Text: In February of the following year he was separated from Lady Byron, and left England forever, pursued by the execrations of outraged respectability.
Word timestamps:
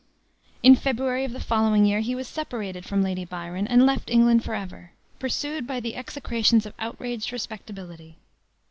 In 0.63 0.75
February 0.75 1.25
of 1.25 1.31
the 1.31 1.39
following 1.39 1.85
year 1.85 1.99
he 1.99 2.15
was 2.15 2.27
separated 2.27 2.85
from 2.85 3.03
Lady 3.03 3.23
Byron, 3.23 3.67
and 3.67 3.85
left 3.85 4.09
England 4.09 4.43
forever, 4.43 4.93
pursued 5.19 5.67
by 5.67 5.79
the 5.79 5.95
execrations 5.95 6.65
of 6.65 6.73
outraged 6.79 7.31
respectability. 7.31 8.17